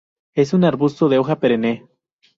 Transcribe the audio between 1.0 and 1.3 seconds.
de